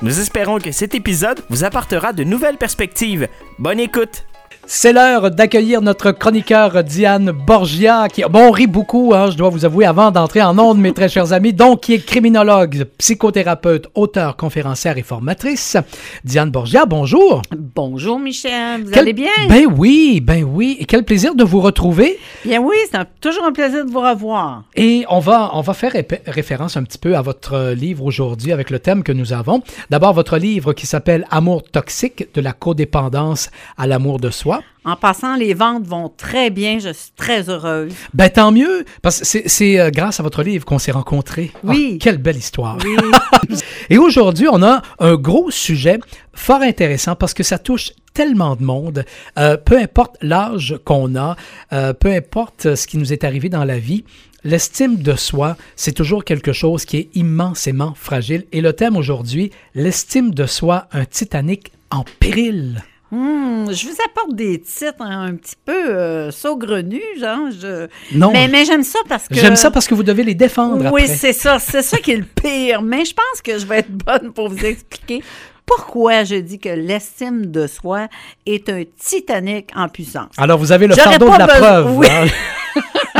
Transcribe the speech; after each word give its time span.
Nous 0.00 0.20
espérons 0.20 0.58
que 0.58 0.72
cet 0.72 0.94
épisode 0.94 1.44
vous 1.50 1.64
apportera 1.64 2.12
de 2.12 2.24
nouvelles 2.24 2.56
perspectives. 2.56 3.28
Bonne 3.58 3.80
écoute! 3.80 4.24
C'est 4.66 4.92
l'heure 4.94 5.30
d'accueillir 5.30 5.82
notre 5.82 6.10
chroniqueur 6.10 6.82
Diane 6.84 7.30
Borgia, 7.32 8.08
qui 8.08 8.22
bon, 8.22 8.48
on 8.48 8.50
rit 8.50 8.66
beaucoup, 8.66 9.12
hein, 9.14 9.30
je 9.30 9.36
dois 9.36 9.50
vous 9.50 9.64
avouer, 9.66 9.84
avant 9.84 10.10
d'entrer 10.10 10.42
en 10.42 10.58
ondes, 10.58 10.78
mes 10.78 10.92
très 10.92 11.08
chers 11.08 11.32
amis, 11.34 11.52
donc 11.52 11.82
qui 11.82 11.92
est 11.94 12.04
criminologue, 12.04 12.84
psychothérapeute, 12.98 13.88
auteur, 13.94 14.36
conférencière 14.36 14.96
et 14.96 15.02
formatrice. 15.02 15.76
Diane 16.24 16.50
Borgia, 16.50 16.86
bonjour. 16.86 17.42
Bonjour 17.54 18.18
Michel, 18.18 18.84
vous 18.84 18.90
Quel- 18.90 19.00
allez 19.02 19.12
bien? 19.12 19.30
Ben 19.48 19.66
oui, 19.76 20.20
ben 20.22 20.42
oui, 20.44 20.76
et 20.80 20.86
quel 20.86 21.04
plaisir 21.04 21.34
de 21.34 21.44
vous 21.44 21.60
retrouver. 21.60 22.18
Bien 22.44 22.60
oui, 22.60 22.76
c'est 22.90 23.06
toujours 23.20 23.44
un 23.44 23.52
plaisir 23.52 23.84
de 23.84 23.90
vous 23.90 24.00
revoir. 24.00 24.64
Et 24.76 25.04
on 25.10 25.18
va, 25.20 25.50
on 25.54 25.60
va 25.60 25.74
faire 25.74 25.92
référence 26.26 26.76
un 26.78 26.84
petit 26.84 26.98
peu 26.98 27.16
à 27.16 27.22
votre 27.22 27.72
livre 27.74 28.04
aujourd'hui 28.04 28.50
avec 28.52 28.70
le 28.70 28.78
thème 28.78 29.02
que 29.02 29.12
nous 29.12 29.32
avons. 29.34 29.62
D'abord, 29.90 30.14
votre 30.14 30.38
livre 30.38 30.72
qui 30.72 30.86
s'appelle 30.86 31.26
Amour 31.30 31.62
toxique, 31.64 32.28
de 32.34 32.40
la 32.40 32.52
codépendance 32.52 33.50
à 33.76 33.86
l'amour 33.86 34.18
de 34.18 34.30
soi. 34.30 34.53
En 34.84 34.96
passant, 34.96 35.36
les 35.36 35.54
ventes 35.54 35.86
vont 35.86 36.10
très 36.14 36.50
bien, 36.50 36.78
je 36.78 36.92
suis 36.92 37.10
très 37.16 37.48
heureuse. 37.48 37.92
Ben 38.12 38.28
tant 38.28 38.52
mieux, 38.52 38.84
parce 39.00 39.20
que 39.20 39.48
c'est- 39.48 39.80
euh, 39.80 39.90
grâce 39.90 40.20
à 40.20 40.22
votre 40.22 40.42
livre 40.42 40.64
qu'on 40.66 40.78
s'est 40.78 40.92
rencontrés. 40.92 41.52
Oui. 41.62 41.92
Ah, 41.94 41.98
quelle 42.02 42.18
belle 42.18 42.36
histoire. 42.36 42.76
Oui, 42.84 42.94
Et 43.90 43.96
aujourd'hui, 43.98 44.46
on 44.50 44.62
a 44.62 44.82
un 44.98 45.14
gros 45.16 45.50
sujet 45.50 45.98
fort 46.34 46.60
intéressant 46.62 47.16
parce 47.16 47.32
que 47.34 47.42
ça 47.42 47.58
touche 47.58 47.92
tellement 48.12 48.56
de 48.56 48.62
monde, 48.62 49.04
Euh, 49.38 49.56
peu 49.56 49.76
importe 49.78 50.16
l'âge 50.20 50.76
qu'on 50.84 51.16
a, 51.16 51.36
euh, 51.72 51.92
peu 51.94 52.10
importe 52.12 52.74
ce 52.74 52.86
qui 52.86 52.98
nous 52.98 53.12
est 53.12 53.24
arrivé 53.24 53.48
dans 53.48 53.64
la 53.64 53.78
vie. 53.78 54.04
L'estime 54.44 54.96
de 55.02 55.16
soi, 55.16 55.56
c'est 55.74 55.92
toujours 55.92 56.22
quelque 56.24 56.52
chose 56.52 56.84
qui 56.84 56.98
est 56.98 57.08
immensément 57.14 57.94
fragile. 57.96 58.44
Et 58.52 58.60
le 58.60 58.74
thème 58.74 58.96
aujourd'hui, 58.96 59.50
l'estime 59.74 60.34
de 60.34 60.44
soi, 60.46 60.86
un 60.92 61.06
Titanic 61.06 61.72
en 61.90 62.04
péril. 62.20 62.82
Hmm, 63.14 63.70
je 63.70 63.86
vous 63.86 63.94
apporte 64.04 64.34
des 64.34 64.60
titres 64.60 64.94
hein, 65.00 65.26
un 65.28 65.34
petit 65.36 65.54
peu 65.64 65.72
euh, 65.90 66.30
saugrenus, 66.32 67.00
genre. 67.20 67.48
Je... 67.60 67.86
Non, 68.12 68.32
Mais, 68.32 68.48
mais 68.48 68.64
j'aime 68.64 68.82
ça 68.82 68.98
parce 69.08 69.28
que... 69.28 69.34
j'aime 69.36 69.54
ça 69.56 69.70
parce 69.70 69.86
que 69.86 69.94
vous 69.94 70.02
devez 70.02 70.24
les 70.24 70.34
défendre 70.34 70.90
Oui, 70.92 71.02
c'est 71.06 71.32
ça, 71.32 71.58
c'est 71.60 71.82
ça 71.82 71.98
qui 71.98 72.10
est 72.12 72.16
le 72.16 72.24
pire. 72.24 72.82
Mais 72.82 73.04
je 73.04 73.14
pense 73.14 73.40
que 73.42 73.56
je 73.58 73.66
vais 73.66 73.78
être 73.78 73.92
bonne 73.92 74.32
pour 74.32 74.48
vous 74.48 74.64
expliquer 74.64 75.22
pourquoi 75.66 76.24
je 76.24 76.34
dis 76.34 76.58
que 76.58 76.68
l'estime 76.68 77.46
de 77.46 77.66
soi 77.66 78.08
est 78.46 78.68
un 78.68 78.82
Titanic 78.98 79.70
en 79.76 79.88
puissance. 79.88 80.28
Alors, 80.36 80.58
vous 80.58 80.72
avez 80.72 80.86
le 80.86 80.94
fardeau 80.94 81.30
de 81.30 81.38
la 81.38 81.46
besoin- 81.46 81.58
preuve. 81.58 81.96
Oui. 81.96 82.06
hein. 82.10 82.26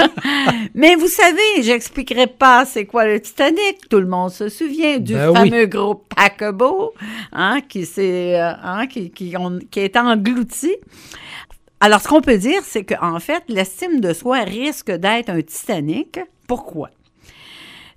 Mais 0.74 0.94
vous 0.96 1.08
savez, 1.08 1.62
j'expliquerai 1.62 2.26
pas 2.26 2.64
c'est 2.64 2.86
quoi 2.86 3.04
le 3.06 3.20
Titanic. 3.20 3.88
Tout 3.88 4.00
le 4.00 4.06
monde 4.06 4.30
se 4.30 4.48
souvient 4.48 4.98
du 4.98 5.14
Ben 5.14 5.28
oui. 5.30 5.34
fameux 5.50 5.66
groupe 5.66 6.04
paquebot 6.14 6.92
hein, 7.32 7.60
qui, 7.68 7.86
s'est, 7.86 8.40
euh, 8.40 8.52
hein, 8.62 8.86
qui, 8.86 9.10
qui, 9.10 9.36
ont- 9.36 9.58
qui 9.70 9.80
a 9.80 9.84
été 9.84 9.98
englouti. 9.98 10.74
Alors, 11.80 12.00
ce 12.00 12.08
qu'on 12.08 12.20
peut 12.22 12.38
dire, 12.38 12.62
c'est 12.64 12.84
qu'en 12.84 13.20
fait, 13.20 13.42
l'estime 13.48 14.00
de 14.00 14.12
soi 14.12 14.38
risque 14.40 14.90
d'être 14.90 15.28
un 15.30 15.42
Titanic. 15.42 16.18
Pourquoi? 16.48 16.90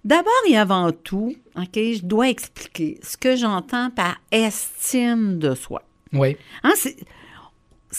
D'abord 0.04 0.32
et 0.48 0.58
avant 0.58 0.92
tout, 0.92 1.34
OK, 1.58 1.74
je 1.76 2.02
dois 2.04 2.30
expliquer 2.30 2.98
ce 3.02 3.18
que 3.18 3.36
j'entends 3.36 3.90
par 3.90 4.18
estime 4.32 5.38
de 5.40 5.54
soi. 5.56 5.82
Oui. 6.14 6.38
Hein, 6.64 6.72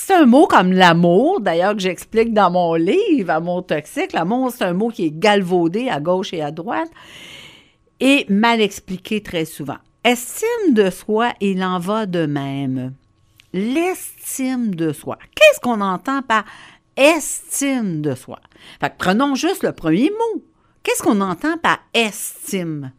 c'est, 0.07 0.15
un 0.15 0.27
mot 0.27 0.47
comme 0.47 0.73
l'amour, 0.73 1.41
d'ailleurs, 1.41 1.75
que 1.75 1.81
j'explique 1.81 2.33
dans 2.33 2.51
mon 2.51 2.75
livre, 2.75 3.31
Amour 3.31 3.67
toxique. 3.67 4.13
L'amour, 4.13 4.53
c'est 4.57 4.65
un 4.65 4.73
mot 4.73 4.89
qui 4.89 5.07
est 5.07 5.19
galvaudé 5.19 5.89
à 5.89 6.01
gauche 6.01 6.33
et 6.33 6.43
à 6.43 6.51
droite 6.51 6.91
et 8.01 8.25
mal 8.29 8.61
expliqué 8.61 9.23
très 9.23 9.45
souvent. 9.45 9.79
Estime 10.05 10.73
de 10.75 10.91
soi, 10.91 11.33
il 11.41 11.63
en 11.65 11.79
va 11.79 12.07
de 12.07 12.27
même. 12.27 12.93
L'estime 13.53 14.75
de 14.75 14.93
soi. 14.93 15.19
Qu'est-ce 15.35 15.61
qu'on 15.61 15.81
entend 15.81 16.23
par 16.23 16.45
estime 16.97 18.01
de 18.03 18.15
soi? 18.15 18.41
Fait 18.81 18.91
que 18.91 18.95
prenons 18.99 19.35
juste 19.35 19.63
le 19.65 19.73
premier 19.73 20.11
mot. 20.11 20.43
Qu'est-ce 20.83 21.03
qu'on 21.03 21.21
entend 21.21 21.59
par 21.59 21.81
estime? 21.93 22.93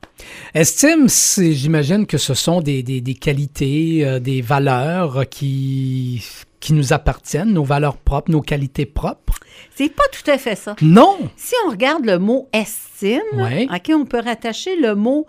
Estime, 0.54 1.08
j'imagine 1.08 2.06
que 2.06 2.18
ce 2.18 2.34
sont 2.34 2.62
des, 2.62 2.84
des- 2.84 3.14
qualités, 3.16 4.06
euh, 4.06 4.20
des 4.20 4.42
valeurs 4.42 5.28
qui, 5.30 6.24
qui 6.60 6.74
nous 6.74 6.94
appartiennent, 6.94 7.54
nos 7.54 7.64
valeurs 7.64 7.98
propres, 7.98 8.32
nos 8.32 8.42
qualités 8.42 8.86
propres. 8.86 9.36
C'est 9.76 9.90
pas 9.90 10.04
tout 10.12 10.30
à 10.30 10.38
fait 10.38 10.56
ça. 10.56 10.76
Non! 10.82 11.18
Si 11.36 11.54
on 11.66 11.70
regarde 11.72 12.06
le 12.06 12.20
mot 12.20 12.48
estime, 12.54 13.22
Ouais. 13.36 13.68
OK, 13.74 13.92
on 13.96 14.06
peut 14.06 14.22
rattacher 14.24 14.76
le 14.76 14.96
mot 14.96 15.26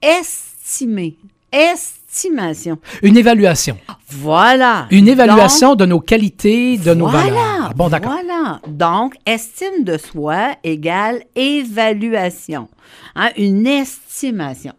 estimer. 0.00 1.16
Estimation. 1.52 2.78
Une 3.02 3.16
évaluation. 3.16 3.76
Voilà. 4.08 4.86
Une 4.90 5.06
évaluation 5.06 5.74
de 5.74 5.84
nos 5.86 6.00
qualités, 6.00 6.78
de 6.78 6.94
nos 6.94 7.08
valeurs. 7.08 7.72
Bon, 7.74 7.88
d'accord. 7.88 8.12
Voilà. 8.12 8.60
Donc, 8.66 9.14
estime 9.26 9.84
de 9.84 9.98
soi 9.98 10.56
égale 10.64 11.22
évaluation. 11.36 12.68
Hein, 13.14 13.30
une 13.36 13.66
estimation. 13.66 14.72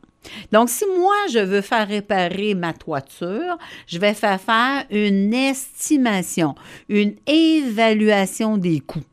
Donc, 0.51 0.69
si 0.69 0.85
moi, 0.97 1.16
je 1.31 1.39
veux 1.39 1.61
faire 1.61 1.88
réparer 1.88 2.53
ma 2.53 2.73
toiture, 2.73 3.57
je 3.88 3.97
vais 4.00 4.13
faire 4.13 4.39
faire 4.39 4.85
une 4.89 5.34
estimation, 5.34 6.56
une 6.89 7.16
évaluation 7.28 8.57
des 8.57 8.79
coûts. 8.79 9.03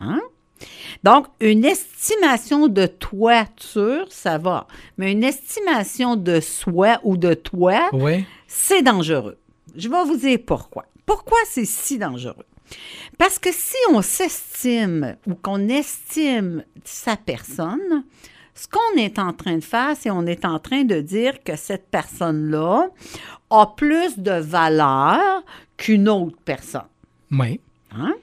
Hein? 0.00 0.20
Donc, 1.02 1.26
une 1.40 1.64
estimation 1.64 2.68
de 2.68 2.86
toiture, 2.86 4.06
ça 4.10 4.38
va. 4.38 4.66
Mais 4.96 5.12
une 5.12 5.24
estimation 5.24 6.16
de 6.16 6.40
soi 6.40 7.00
ou 7.04 7.16
de 7.16 7.34
toi, 7.34 7.88
Oui. 7.92 8.24
c'est 8.46 8.82
dangereux. 8.82 9.36
Je 9.76 9.88
vais 9.88 10.04
vous 10.04 10.16
dire 10.16 10.38
pourquoi. 10.46 10.86
Pourquoi 11.04 11.38
c'est 11.46 11.66
si 11.66 11.98
dangereux? 11.98 12.46
Parce 13.18 13.38
que 13.38 13.50
si 13.52 13.76
on 13.90 14.00
s'estime 14.00 15.16
ou 15.26 15.34
qu'on 15.34 15.68
estime 15.68 16.64
sa 16.84 17.16
personne, 17.16 18.04
ce 18.54 18.68
qu'on 18.68 18.98
est 18.98 19.18
en 19.18 19.32
train 19.32 19.56
de 19.56 19.64
faire, 19.64 19.96
c'est 19.98 20.10
on 20.10 20.26
est 20.26 20.44
en 20.44 20.58
train 20.58 20.84
de 20.84 21.00
dire 21.00 21.42
que 21.42 21.56
cette 21.56 21.88
personne-là 21.90 22.88
a 23.50 23.66
plus 23.76 24.18
de 24.18 24.32
valeur 24.32 25.42
qu'une 25.76 26.08
autre 26.08 26.38
personne. 26.44 26.82
Oui. 27.32 27.60
Hein? 27.96 28.14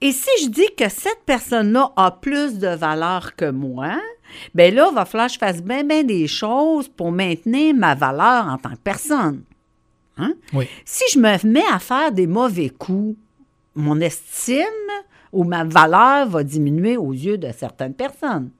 Et 0.00 0.12
si 0.12 0.28
je 0.42 0.48
dis 0.48 0.74
que 0.76 0.88
cette 0.88 1.22
personne-là 1.26 1.92
a 1.96 2.10
plus 2.12 2.58
de 2.58 2.68
valeur 2.68 3.34
que 3.34 3.50
moi, 3.50 3.98
bien 4.54 4.70
là, 4.70 4.88
il 4.90 4.94
va 4.94 5.04
falloir 5.04 5.28
que 5.28 5.34
je 5.34 5.38
fasse 5.38 5.62
bien, 5.62 5.82
bien 5.82 6.04
des 6.04 6.28
choses 6.28 6.88
pour 6.88 7.10
maintenir 7.10 7.74
ma 7.74 7.94
valeur 7.94 8.46
en 8.46 8.58
tant 8.58 8.70
que 8.70 8.76
personne. 8.76 9.42
Hein? 10.18 10.34
Oui. 10.52 10.68
Si 10.84 11.04
je 11.12 11.18
me 11.18 11.46
mets 11.46 11.66
à 11.72 11.78
faire 11.78 12.12
des 12.12 12.26
mauvais 12.26 12.70
coups, 12.70 13.16
mon 13.74 14.00
estime 14.00 14.64
ou 15.32 15.44
ma 15.44 15.64
valeur 15.64 16.28
va 16.28 16.44
diminuer 16.44 16.96
aux 16.96 17.12
yeux 17.12 17.38
de 17.38 17.50
certaines 17.52 17.94
personnes. 17.94 18.50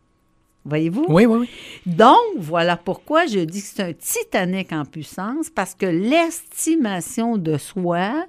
Voyez-vous? 0.66 1.06
Oui, 1.08 1.26
oui, 1.26 1.38
oui. 1.40 1.48
Donc, 1.86 2.36
voilà 2.36 2.76
pourquoi 2.76 3.26
je 3.26 3.38
dis 3.38 3.62
que 3.62 3.68
c'est 3.68 3.82
un 3.82 3.92
Titanic 3.92 4.72
en 4.72 4.84
puissance, 4.84 5.48
parce 5.48 5.74
que 5.74 5.86
l'estimation 5.86 7.38
de 7.38 7.56
soi, 7.56 8.26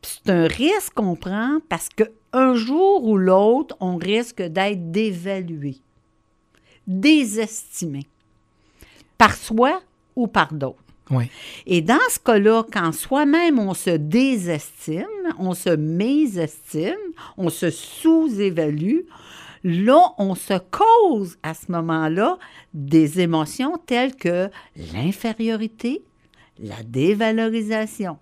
c'est 0.00 0.30
un 0.30 0.46
risque 0.46 0.94
qu'on 0.94 1.16
prend 1.16 1.58
parce 1.68 1.88
qu'un 1.88 2.54
jour 2.54 3.04
ou 3.04 3.16
l'autre, 3.16 3.76
on 3.80 3.96
risque 3.96 4.42
d'être 4.42 4.90
dévalué. 4.90 5.76
désestimé 6.86 8.06
par 9.18 9.34
soi 9.36 9.80
ou 10.16 10.26
par 10.26 10.52
d'autres. 10.52 10.78
Oui. 11.10 11.24
Et 11.66 11.80
dans 11.80 11.98
ce 12.10 12.18
cas-là, 12.18 12.64
quand 12.72 12.92
soi-même 12.92 13.58
on 13.58 13.74
se 13.74 13.90
désestime, 13.90 15.06
on 15.38 15.54
se 15.54 15.70
mésestime, 15.70 16.94
on 17.36 17.50
se 17.50 17.70
sous-évalue, 17.70 19.00
là, 19.64 20.14
on 20.18 20.34
se 20.34 20.58
cause 20.58 21.38
à 21.42 21.54
ce 21.54 21.72
moment-là 21.72 22.38
des 22.74 23.20
émotions 23.20 23.78
telles 23.86 24.14
que 24.14 24.50
l'infériorité, 24.94 26.04
la 26.58 26.82
dévalorisation. 26.82 28.18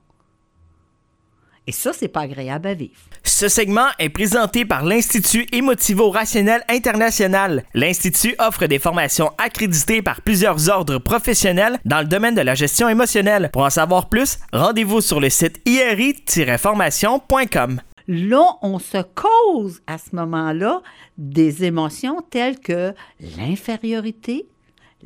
Et 1.66 1.72
ça, 1.72 1.92
c'est 1.92 2.08
pas 2.08 2.22
agréable 2.22 2.68
à 2.68 2.74
vivre. 2.74 2.98
Ce 3.22 3.48
segment 3.48 3.88
est 3.98 4.08
présenté 4.08 4.64
par 4.64 4.82
l'Institut 4.84 5.46
Émotivo-Rationnel 5.52 6.62
International. 6.68 7.64
L'Institut 7.74 8.34
offre 8.38 8.66
des 8.66 8.78
formations 8.78 9.32
accréditées 9.38 10.02
par 10.02 10.22
plusieurs 10.22 10.68
ordres 10.68 10.98
professionnels 10.98 11.78
dans 11.84 12.00
le 12.00 12.06
domaine 12.06 12.34
de 12.34 12.40
la 12.40 12.54
gestion 12.54 12.88
émotionnelle. 12.88 13.50
Pour 13.52 13.62
en 13.62 13.70
savoir 13.70 14.08
plus, 14.08 14.38
rendez-vous 14.52 15.00
sur 15.00 15.20
le 15.20 15.30
site 15.30 15.60
iri-formation.com. 15.66 17.80
Là, 18.12 18.42
on 18.62 18.80
se 18.80 18.98
cause 19.14 19.82
à 19.86 19.96
ce 19.98 20.16
moment-là 20.16 20.82
des 21.16 21.62
émotions 21.64 22.22
telles 22.28 22.58
que 22.58 22.92
l'infériorité, 23.38 24.46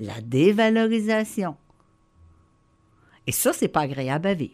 la 0.01 0.19
dévalorisation. 0.23 1.57
Et 3.27 3.33
ça, 3.33 3.53
c'est 3.53 3.69
pas 3.69 3.81
agréable 3.83 4.27
à 4.29 4.35
vivre. 4.35 4.53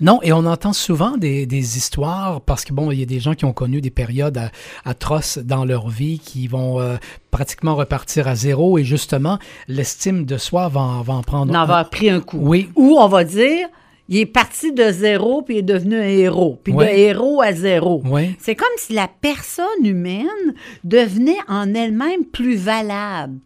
Non, 0.00 0.20
et 0.22 0.32
on 0.32 0.44
entend 0.44 0.72
souvent 0.74 1.16
des, 1.16 1.46
des 1.46 1.76
histoires 1.78 2.40
parce 2.42 2.64
que, 2.64 2.72
bon, 2.74 2.90
il 2.90 3.00
y 3.00 3.02
a 3.02 3.06
des 3.06 3.20
gens 3.20 3.34
qui 3.34 3.44
ont 3.46 3.52
connu 3.54 3.80
des 3.80 3.90
périodes 3.90 4.50
atroces 4.84 5.38
dans 5.38 5.64
leur 5.64 5.88
vie 5.88 6.18
qui 6.18 6.46
vont 6.46 6.80
euh, 6.80 6.96
pratiquement 7.30 7.74
repartir 7.74 8.28
à 8.28 8.34
zéro 8.34 8.76
et 8.78 8.84
justement, 8.84 9.38
l'estime 9.66 10.24
de 10.26 10.36
soi 10.38 10.68
va, 10.68 10.80
en- 10.80 11.02
va 11.02 11.14
en 11.14 11.22
prendre 11.22 11.52
On 11.52 11.56
en 11.56 11.66
va 11.66 11.84
pris 11.84 12.08
un 12.10 12.20
coup. 12.20 12.38
Oui, 12.40 12.70
Ou 12.76 12.96
on 12.98 13.08
va 13.08 13.24
dire, 13.24 13.68
il 14.08 14.18
est 14.18 14.26
parti 14.26 14.72
de 14.72 14.90
zéro 14.90 15.42
puis 15.42 15.56
il 15.56 15.58
est 15.58 15.62
devenu 15.62 15.96
un 15.96 16.02
héros. 16.08 16.58
Puis 16.62 16.72
Ouais. 16.72 16.86
de 16.92 16.98
héros 16.98 17.42
à 17.42 17.52
zéro. 17.52 18.02
C'est 18.38 18.54
comme 18.56 18.68
si 18.78 18.92
la 18.94 19.08
personne 19.08 19.84
humaine 19.84 20.54
devenait 20.84 21.38
en 21.48 21.74
elle-même 21.74 22.24
plus 22.24 22.56
valable. 22.56 23.38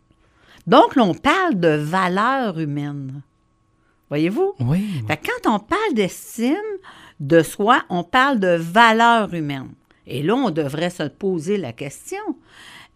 Donc, 0.66 0.94
là, 0.94 1.02
on 1.04 1.14
parle 1.14 1.58
de 1.58 1.68
valeur 1.76 2.58
humaine. 2.60 3.22
Voyez-vous? 4.08 4.54
oui. 4.60 4.86
Fait 5.08 5.16
que 5.16 5.26
quand 5.42 5.54
on 5.56 5.58
parle 5.58 5.94
d'estime 5.94 6.54
de 7.18 7.42
soi, 7.42 7.82
on 7.90 8.04
parle 8.04 8.38
de 8.38 8.56
valeur 8.56 9.32
humaine. 9.34 9.70
Et 10.06 10.22
là, 10.22 10.34
on 10.34 10.50
devrait 10.50 10.90
se 10.90 11.04
poser 11.04 11.56
la 11.56 11.72
question, 11.72 12.18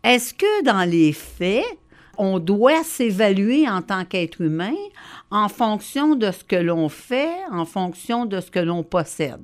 est-ce 0.04 0.34
que 0.34 0.64
dans 0.64 0.88
les 0.88 1.12
faits, 1.12 1.64
on 2.18 2.38
doit 2.38 2.82
s'évaluer 2.84 3.68
en 3.68 3.82
tant 3.82 4.04
qu'être 4.04 4.40
humain 4.40 4.74
en 5.30 5.48
fonction 5.48 6.14
de 6.14 6.30
ce 6.30 6.44
que 6.44 6.56
l'on 6.56 6.88
fait, 6.88 7.30
en 7.50 7.64
fonction 7.64 8.26
de 8.26 8.40
ce 8.40 8.50
que 8.50 8.58
l'on 8.60 8.82
possède? 8.82 9.42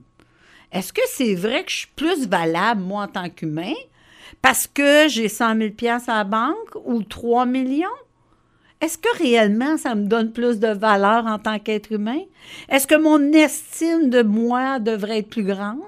Est-ce 0.73 0.93
que 0.93 1.03
c'est 1.09 1.35
vrai 1.35 1.65
que 1.65 1.71
je 1.71 1.77
suis 1.79 1.89
plus 1.95 2.27
valable, 2.27 2.81
moi, 2.83 3.05
en 3.05 3.09
tant 3.09 3.29
qu'humain, 3.29 3.75
parce 4.41 4.67
que 4.67 5.07
j'ai 5.09 5.29
100 5.29 5.57
000 5.59 5.71
piastres 5.71 6.09
à 6.11 6.19
la 6.19 6.25
banque 6.25 6.75
ou 6.85 7.03
3 7.03 7.45
millions? 7.47 7.89
Est-ce 8.81 8.99
que 8.99 9.17
réellement 9.19 9.77
ça 9.77 9.95
me 9.95 10.07
donne 10.07 10.33
plus 10.33 10.59
de 10.59 10.67
valeur 10.69 11.27
en 11.27 11.39
tant 11.39 11.59
qu'être 11.61 11.93
humain? 11.93 12.19
Est-ce 12.69 12.87
que 12.89 12.97
mon 13.01 13.33
estime 13.33 14.11
de 14.11 14.23
moi 14.23 14.81
devrait 14.81 15.19
être 15.19 15.29
plus 15.31 15.45
grande 15.45 15.79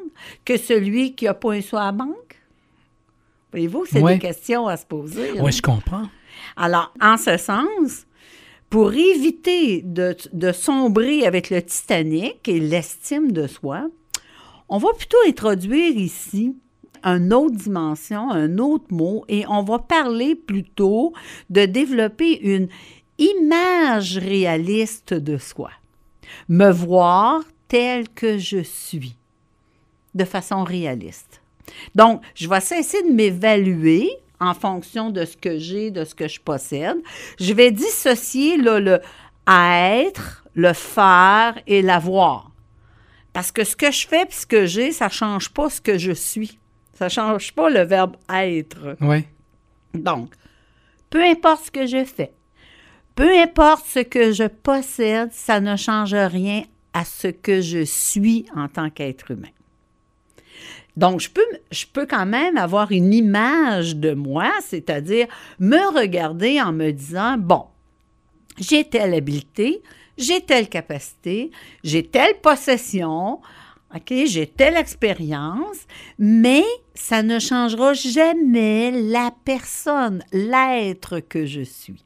que 0.45 0.57
celui 0.57 1.15
qui 1.15 1.25
n'a 1.25 1.35
pas 1.35 1.55
un 1.55 1.61
sou 1.61 1.77
à 1.77 1.87
la 1.87 1.93
banque? 1.93 2.39
Voyez-vous, 3.51 3.85
c'est 3.87 4.01
Ouais. 4.01 4.15
des 4.15 4.21
questions 4.21 4.67
à 4.69 4.77
se 4.77 4.85
poser. 4.87 5.41
Oui, 5.41 5.51
je 5.53 5.63
comprends. 5.63 6.09
Alors, 6.57 6.93
en 7.01 7.17
ce 7.17 7.37
sens, 7.37 8.07
pour 8.71 8.93
éviter 8.93 9.83
de, 9.83 10.53
sombrer 10.53 11.27
avec 11.27 11.51
le 11.51 11.63
Titanic 11.63 12.49
et 12.49 12.61
l'estime 12.61 13.33
de 13.33 13.47
soi, 13.47 13.89
on 14.69 14.79
va 14.79 14.89
plutôt 14.97 15.19
introduire 15.27 15.97
ici 15.97 16.57
une 17.05 17.33
autre 17.33 17.55
dimension, 17.55 18.31
un 18.31 18.59
autre 18.59 18.87
mot, 18.91 19.25
et 19.29 19.45
on 19.47 19.63
va 19.63 19.79
parler 19.79 20.35
plutôt 20.35 21.13
de 21.51 21.67
développer 21.67 22.41
une 22.41 22.69
image 23.19 24.19
réaliste 24.19 25.13
de 25.15 25.37
soi. 25.37 25.71
Me 26.49 26.71
voir 26.71 27.43
tel 27.69 28.09
que 28.09 28.39
je 28.39 28.63
suis, 28.63 29.17
de 30.15 30.25
façon 30.25 30.65
réaliste. 30.65 31.43
Donc, 31.95 32.23
je 32.35 32.49
vais 32.49 32.61
cesser 32.61 33.03
de 33.03 33.13
m'évaluer 33.13 34.11
en 34.41 34.55
fonction 34.55 35.11
de 35.11 35.25
ce 35.25 35.37
que 35.37 35.59
j'ai, 35.59 35.91
de 35.91 36.05
ce 36.05 36.15
que 36.15 36.29
je 36.29 36.41
possède. 36.41 36.97
Je 37.39 37.53
vais 37.53 37.71
dissocier 37.71 38.57
là, 38.57 38.81
le 38.81 39.01
être, 39.49 40.45
le 40.55 40.73
faire 40.73 41.59
et 41.67 41.83
l'avoir. 41.83 42.51
Parce 43.33 43.51
que 43.51 43.65
ce 43.65 43.77
que 43.77 43.91
je 43.91 44.07
fais 44.07 44.23
et 44.23 44.31
ce 44.31 44.47
que 44.47 44.67
j'ai, 44.67 44.93
ça 44.93 45.07
ne 45.07 45.11
change 45.11 45.51
pas 45.51 45.69
ce 45.69 45.81
que 45.81 45.99
je 45.99 46.13
suis. 46.13 46.59
Ça 46.95 47.07
ne 47.07 47.11
change 47.11 47.53
pas 47.53 47.69
le 47.69 47.81
verbe 47.81 48.17
être. 48.33 48.97
Oui, 49.01 49.25
Donc, 49.93 50.33
peu 51.11 51.23
importe 51.23 51.67
ce 51.67 51.71
que 51.71 51.87
je 51.87 52.05
fais, 52.05 52.33
peu 53.15 53.31
importe 53.39 53.87
ce 53.87 54.01
que 54.01 54.33
je 54.33 54.47
possède, 54.47 55.33
ça 55.33 55.61
ne 55.61 55.77
change 55.77 56.15
rien 56.15 56.63
à 56.93 57.05
ce 57.05 57.29
que 57.29 57.61
je 57.61 57.85
suis 57.85 58.47
en 58.55 58.69
tant 58.69 58.91
qu'être 58.91 59.33
humain. 59.33 59.49
Donc, 60.97 61.21
je 61.21 61.87
peux, 61.93 62.07
quand 62.07 62.27
même 62.27 62.57
avoir 62.57 62.93
une 62.93 63.13
image 63.13 63.97
de 63.97 64.15
moi, 64.15 64.53
c'est-à-dire 64.63 65.27
me 65.59 65.93
regarder 65.99 66.61
en 66.61 66.73
me 66.73 66.93
disant, 66.93 67.37
bon, 67.37 67.65
j'ai 68.59 68.85
telle 68.85 69.15
habileté, 69.15 69.83
j'ai 70.17 70.41
telle 70.41 70.69
capacité, 70.69 71.51
j'ai 71.83 72.05
telle 72.05 72.41
possession, 72.41 73.41
OK, 73.95 74.13
j'ai 74.27 74.47
telle 74.47 74.77
expérience, 74.77 75.79
mais 76.19 76.65
ça 76.95 77.23
ne 77.23 77.39
changera 77.39 77.93
jamais 77.95 78.93
la 78.93 79.33
personne, 79.45 80.23
l'être 80.33 81.19
que 81.21 81.45
je 81.45 81.63
suis. 81.63 82.05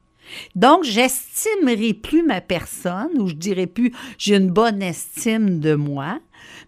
Donc, 0.54 0.84
j'estimerai 0.84 1.94
plus 1.94 2.22
ma 2.22 2.40
personne 2.40 3.18
ou 3.18 3.28
je 3.28 3.34
dirai 3.34 3.66
plus 3.66 3.92
j'ai 4.18 4.36
une 4.36 4.50
bonne 4.50 4.82
estime 4.82 5.60
de 5.60 5.74
moi, 5.74 6.20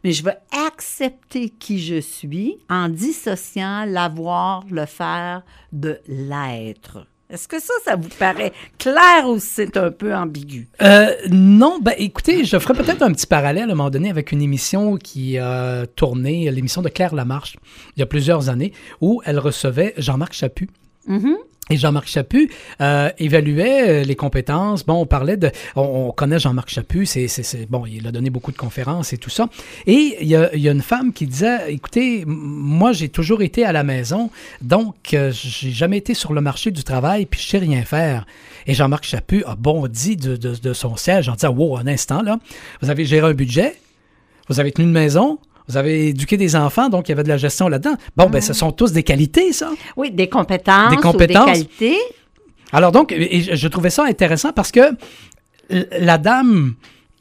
mais 0.04 0.12
je 0.12 0.24
vais 0.24 0.36
accepter 0.66 1.50
qui 1.50 1.78
je 1.78 2.00
suis 2.00 2.58
en 2.68 2.88
dissociant 2.88 3.84
l'avoir, 3.84 4.64
le 4.70 4.86
faire 4.86 5.42
de 5.72 6.00
l'être. 6.06 7.06
Est-ce 7.30 7.46
que 7.46 7.60
ça, 7.60 7.72
ça 7.84 7.94
vous 7.94 8.08
paraît 8.08 8.52
clair 8.78 9.28
ou 9.28 9.38
c'est 9.38 9.76
un 9.76 9.92
peu 9.92 10.12
ambigu? 10.14 10.68
Euh, 10.82 11.14
non, 11.30 11.78
ben 11.80 11.94
écoutez, 11.96 12.44
je 12.44 12.58
ferai 12.58 12.74
peut-être 12.74 13.02
un 13.02 13.12
petit 13.12 13.26
parallèle 13.26 13.70
à 13.70 13.72
un 13.72 13.76
moment 13.76 13.90
donné 13.90 14.10
avec 14.10 14.32
une 14.32 14.42
émission 14.42 14.96
qui 14.96 15.38
a 15.38 15.86
tourné, 15.86 16.50
l'émission 16.50 16.82
de 16.82 16.88
Claire 16.88 17.14
Lamarche, 17.14 17.56
il 17.96 18.00
y 18.00 18.02
a 18.02 18.06
plusieurs 18.06 18.48
années, 18.48 18.72
où 19.00 19.22
elle 19.24 19.38
recevait 19.38 19.94
Jean-Marc 19.96 20.32
Chaput. 20.32 20.68
Mhm. 21.06 21.36
Et 21.70 21.76
Jean-Marc 21.76 22.08
Chaput 22.08 22.50
euh, 22.80 23.10
évaluait 23.18 23.88
euh, 23.88 24.04
les 24.04 24.16
compétences. 24.16 24.84
Bon, 24.84 24.94
on 24.94 25.06
parlait 25.06 25.36
de... 25.36 25.52
On, 25.76 26.08
on 26.08 26.10
connaît 26.10 26.40
Jean-Marc 26.40 26.68
Chaput, 26.68 27.06
c'est, 27.06 27.28
bon, 27.70 27.86
il 27.86 28.06
a 28.08 28.12
donné 28.12 28.28
beaucoup 28.28 28.50
de 28.50 28.56
conférences 28.56 29.12
et 29.12 29.18
tout 29.18 29.30
ça. 29.30 29.48
Et 29.86 30.16
il 30.20 30.26
y 30.26 30.34
a, 30.34 30.54
y 30.56 30.68
a 30.68 30.72
une 30.72 30.82
femme 30.82 31.12
qui 31.12 31.28
disait, 31.28 31.72
écoutez, 31.72 32.24
moi, 32.26 32.92
j'ai 32.92 33.08
toujours 33.08 33.42
été 33.42 33.64
à 33.64 33.70
la 33.70 33.84
maison, 33.84 34.30
donc 34.60 35.14
euh, 35.14 35.30
j'ai 35.32 35.70
jamais 35.70 35.98
été 35.98 36.14
sur 36.14 36.32
le 36.32 36.40
marché 36.40 36.72
du 36.72 36.82
travail, 36.82 37.26
puis 37.26 37.40
je 37.40 37.46
sais 37.46 37.58
rien 37.58 37.84
faire. 37.84 38.26
Et 38.66 38.74
Jean-Marc 38.74 39.04
Chaput 39.04 39.44
a 39.44 39.54
bondi 39.54 40.16
de, 40.16 40.34
de, 40.34 40.56
de 40.56 40.72
son 40.72 40.96
siège 40.96 41.28
en 41.28 41.34
disant, 41.34 41.50
wow, 41.54 41.78
un 41.78 41.86
instant, 41.86 42.22
là, 42.22 42.40
vous 42.82 42.90
avez 42.90 43.04
géré 43.04 43.28
un 43.28 43.34
budget, 43.34 43.76
vous 44.48 44.58
avez 44.58 44.72
tenu 44.72 44.88
une 44.88 44.92
maison, 44.92 45.38
vous 45.70 45.76
avez 45.76 46.08
éduqué 46.08 46.36
des 46.36 46.56
enfants, 46.56 46.88
donc 46.88 47.08
il 47.08 47.12
y 47.12 47.14
avait 47.14 47.22
de 47.22 47.28
la 47.28 47.36
gestion 47.36 47.68
là-dedans. 47.68 47.94
Bon, 48.16 48.28
ben, 48.28 48.40
ce 48.40 48.52
sont 48.52 48.72
tous 48.72 48.92
des 48.92 49.02
qualités, 49.02 49.52
ça. 49.52 49.70
Oui, 49.96 50.10
des 50.10 50.28
compétences, 50.28 50.90
Des 50.90 50.96
ou 50.96 51.00
compétences. 51.00 51.46
des 51.46 51.52
qualités. 51.52 51.96
Alors 52.72 52.92
donc, 52.92 53.12
et 53.12 53.40
je 53.56 53.68
trouvais 53.68 53.90
ça 53.90 54.04
intéressant 54.04 54.52
parce 54.52 54.70
que 54.72 54.80
la 55.70 56.18
dame 56.18 56.74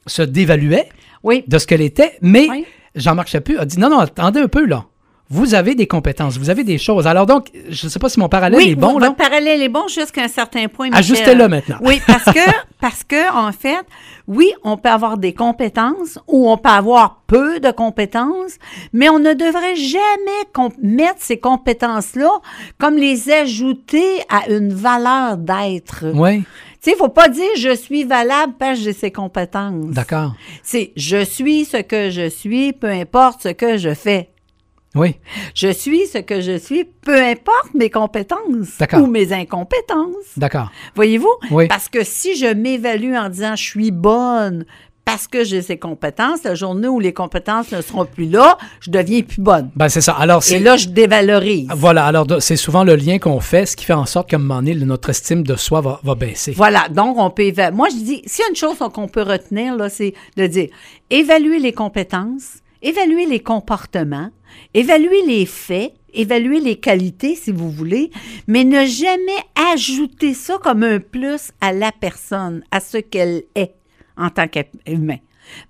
se 0.08 0.22
dévaluait 0.22 0.90
Oui, 1.24 1.44
de 1.48 1.58
ce 1.58 1.68
qu'elle 1.68 1.82
était, 1.82 2.18
mais 2.22 2.48
Oui. 2.50 2.66
Jean-Marc 2.96 3.28
Chaput 3.30 3.58
a 3.58 3.66
dit 3.66 3.80
non, 3.80 3.90
non, 3.90 4.00
attendez 4.00 4.40
un 4.40 4.48
peu 4.48 4.66
là. 4.66 4.86
Vous 5.32 5.54
avez 5.54 5.76
des 5.76 5.86
compétences, 5.86 6.40
vous 6.40 6.50
avez 6.50 6.64
des 6.64 6.80
choses. 6.80 7.06
Alors 7.06 7.28
donc, 7.28 7.52
je 7.70 7.86
ne 7.86 7.90
sais 7.92 8.00
pas 8.00 8.10
si 8.10 8.20
mon 8.20 8.30
parallèle 8.30 8.58
oui 8.60 8.70
est 8.72 8.76
bon 8.76 8.94
votre 8.94 9.06
là. 9.06 9.12
parallèle 9.12 9.62
est 9.62 9.70
bon 9.70 9.88
jusqu'à 9.88 10.24
un 10.24 10.28
certain 10.28 10.68
point. 10.68 10.90
Ajustez-le 10.92 11.48
maintenant. 11.48 11.78
Oui, 11.82 12.02
parce 12.08 12.26
que, 12.26 12.40
parce 12.82 13.04
que, 13.04 13.32
en 13.38 13.52
fait, 13.52 13.86
oui, 14.28 14.52
on 14.64 14.76
peut 14.78 14.90
avoir 14.90 15.20
des 15.20 15.34
compétences 15.34 16.18
ou 16.28 16.50
on 16.50 16.58
peut 16.58 16.70
avoir 16.70 17.22
peu 17.28 17.60
de 17.60 17.70
compétences, 17.70 18.58
mais 18.92 19.08
on 19.10 19.20
ne 19.20 19.34
devrait 19.34 19.76
jamais 19.76 20.74
mettre 20.82 21.20
ces 21.20 21.38
compétences-là 21.38 22.32
comme 22.80 22.96
les 22.98 23.30
ajouter 23.32 24.22
à 24.30 24.50
une 24.50 24.74
valeur 24.74 25.38
d'être. 25.38 26.06
Oui, 26.16 26.40
Tu 26.40 26.46
sais, 26.82 26.92
il 26.94 26.98
faut 26.98 27.10
pas 27.10 27.30
dire 27.30 27.50
je 27.56 27.76
suis 27.76 28.04
valable 28.04 28.54
parce 28.58 28.80
que 28.80 28.86
j'ai 28.86 28.94
ces 28.94 29.12
compétences. 29.12 29.92
d'accord. 29.92 30.34
C'est 30.64 30.92
je 30.96 31.24
suis 31.24 31.66
ce 31.66 31.78
que 31.78 32.10
je 32.10 32.30
suis, 32.30 32.74
peu 32.74 32.88
importe 32.88 33.44
ce 33.44 33.50
que 33.50 33.78
je 33.78 33.94
fais. 33.94 34.30
Oui. 34.96 35.16
Je 35.54 35.72
suis 35.72 36.08
ce 36.08 36.18
que 36.18 36.42
je 36.42 36.58
suis, 36.58 36.84
peu 36.84 37.22
importe 37.22 37.74
mes 37.76 37.90
compétences 37.90 38.80
ou 38.94 39.06
mes 39.06 39.32
incompétences. 39.34 40.38
D'accord. 40.38 40.72
Voyez-vous? 40.96 41.34
Oui. 41.52 41.68
Parce 41.68 41.90
que 41.90 42.04
si 42.04 42.36
je 42.36 42.48
m'évalue 42.48 43.14
en 43.14 43.30
disant 43.30 43.56
je 43.56 43.64
suis 43.64 43.92
bonne 43.92 44.66
parce 45.10 45.28
que 45.28 45.44
j'ai 45.44 45.64
ces 45.64 45.78
compétences, 45.78 46.44
la 46.44 46.54
journée 46.54 46.88
où 46.88 47.00
les 47.00 47.14
compétences 47.14 47.72
ne 47.72 47.82
seront 47.82 48.06
plus 48.06 48.30
là, 48.30 48.60
je 48.80 48.92
deviens 48.92 49.24
plus 49.24 49.42
bonne. 49.42 49.72
Ben, 49.76 49.90
c'est 49.90 50.02
ça. 50.02 50.14
Alors, 50.14 50.44
c'est. 50.44 50.58
Et 50.58 50.60
là, 50.60 50.78
je 50.78 50.88
dévalorise. 50.88 51.68
Voilà, 51.76 52.06
alors 52.06 52.28
c'est 52.40 52.56
souvent 52.56 52.84
le 52.84 52.96
lien 52.96 53.18
qu'on 53.18 53.40
fait, 53.40 53.66
ce 53.66 53.76
qui 53.76 53.86
fait 53.86 53.94
en 53.94 54.06
sorte 54.06 54.30
qu'à 54.30 54.36
un 54.36 54.40
moment 54.40 54.62
donné, 54.62 54.76
notre 54.76 55.10
estime 55.10 55.42
de 55.42 55.56
soi 55.56 55.82
va, 55.82 56.00
va 56.04 56.14
baisser. 56.14 56.52
Voilà, 56.52 56.90
donc 56.90 57.18
on 57.18 57.32
peut 57.32 57.42
évaluer. 57.42 57.76
Moi, 57.76 57.88
je 57.90 57.96
dis, 57.96 58.22
s'il 58.28 58.44
y 58.44 58.46
a 58.46 58.50
une 58.50 58.56
chose 58.56 58.78
qu'on 58.94 59.08
peut 59.08 59.24
retenir, 59.24 59.76
là, 59.76 59.90
c'est 59.90 60.14
de 60.38 60.46
dire 60.46 60.70
évaluer 61.10 61.58
les 61.58 61.74
compétences, 61.74 62.60
évaluer 62.82 63.26
les 63.26 63.42
comportements, 63.42 64.30
évaluer 64.74 65.22
les 65.26 65.46
faits, 65.46 65.94
évaluer 66.14 66.60
les 66.60 66.78
qualités, 66.78 67.36
si 67.36 67.52
vous 67.52 67.70
voulez, 67.70 68.12
mais 68.48 68.64
ne 68.64 68.86
jamais 68.86 69.32
ajouter 69.74 70.34
ça 70.34 70.58
comme 70.62 70.84
un 70.84 71.00
plus 71.00 71.52
à 71.62 71.74
la 71.74 71.92
personne, 71.92 72.64
à 72.72 72.80
ce 72.80 72.98
qu'elle 72.98 73.44
est 73.56 73.76
en 74.18 74.30
tant 74.30 74.48
qu'humain. 74.48 75.18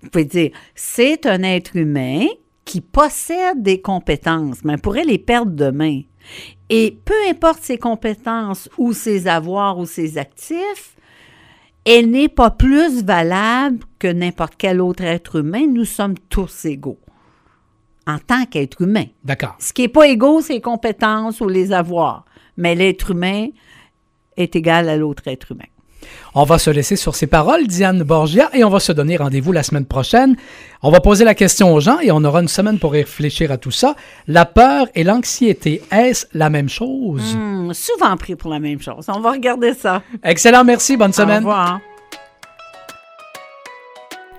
Vous 0.02 0.10
pouvez 0.10 0.24
dire, 0.24 0.50
c'est 0.74 1.26
un 1.26 1.42
être 1.42 1.76
humain 1.76 2.26
qui 2.64 2.80
possède 2.80 3.62
des 3.62 3.80
compétences, 3.80 4.58
mais 4.64 4.76
pourrait 4.76 5.04
les 5.04 5.18
perdre 5.18 5.52
demain. 5.52 6.02
Et 6.68 6.96
peu 7.04 7.14
importe 7.28 7.62
ses 7.62 7.78
compétences 7.78 8.68
ou 8.78 8.92
ses 8.92 9.26
avoirs 9.26 9.78
ou 9.78 9.86
ses 9.86 10.18
actifs, 10.18 10.94
elle 11.84 12.10
n'est 12.10 12.28
pas 12.28 12.50
plus 12.50 13.02
valable 13.02 13.80
que 13.98 14.08
n'importe 14.08 14.54
quel 14.58 14.80
autre 14.80 15.02
être 15.02 15.36
humain. 15.36 15.66
Nous 15.66 15.84
sommes 15.84 16.18
tous 16.28 16.64
égaux 16.64 16.98
en 18.06 18.18
tant 18.18 18.44
qu'être 18.44 18.82
humain. 18.82 19.06
D'accord. 19.24 19.56
Ce 19.58 19.72
qui 19.72 19.82
n'est 19.82 19.88
pas 19.88 20.08
égaux, 20.08 20.40
c'est 20.40 20.54
les 20.54 20.60
compétences 20.60 21.40
ou 21.40 21.48
les 21.48 21.72
avoirs. 21.72 22.24
Mais 22.56 22.74
l'être 22.74 23.12
humain 23.12 23.48
est 24.36 24.56
égal 24.56 24.88
à 24.88 24.96
l'autre 24.96 25.22
être 25.26 25.52
humain. 25.52 25.64
On 26.34 26.44
va 26.44 26.58
se 26.58 26.70
laisser 26.70 26.96
sur 26.96 27.14
ces 27.14 27.26
paroles, 27.26 27.66
Diane 27.66 28.02
Borgia, 28.02 28.50
et 28.52 28.64
on 28.64 28.70
va 28.70 28.80
se 28.80 28.92
donner 28.92 29.16
rendez-vous 29.16 29.52
la 29.52 29.62
semaine 29.62 29.84
prochaine. 29.84 30.36
On 30.82 30.90
va 30.90 31.00
poser 31.00 31.24
la 31.24 31.34
question 31.34 31.74
aux 31.74 31.80
gens 31.80 31.98
et 32.00 32.10
on 32.10 32.22
aura 32.24 32.40
une 32.40 32.48
semaine 32.48 32.78
pour 32.78 32.92
réfléchir 32.92 33.50
à 33.52 33.58
tout 33.58 33.70
ça. 33.70 33.94
La 34.28 34.44
peur 34.46 34.86
et 34.94 35.04
l'anxiété, 35.04 35.82
est-ce 35.90 36.26
la 36.32 36.48
même 36.50 36.68
chose? 36.68 37.36
Hmm, 37.36 37.72
souvent 37.72 38.16
pris 38.16 38.36
pour 38.36 38.50
la 38.50 38.60
même 38.60 38.80
chose. 38.80 39.06
On 39.08 39.20
va 39.20 39.32
regarder 39.32 39.74
ça. 39.74 40.02
Excellent, 40.24 40.64
merci, 40.64 40.96
bonne 40.96 41.10
Au 41.10 41.14
semaine. 41.14 41.38
revoir. 41.38 41.80